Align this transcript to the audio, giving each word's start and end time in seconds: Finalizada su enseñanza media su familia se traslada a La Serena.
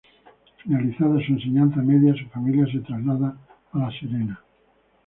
Finalizada 0.63 1.23
su 1.23 1.33
enseñanza 1.33 1.79
media 1.83 2.15
su 2.15 2.25
familia 2.29 2.65
se 2.71 2.79
traslada 2.79 3.37
a 3.71 3.77
La 3.77 3.91
Serena. 3.91 4.41